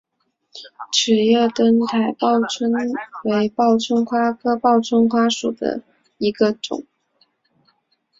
[0.91, 2.73] 齿叶灯台报春
[3.23, 5.83] 为报春花科报春花属下的
[6.17, 6.87] 一个种。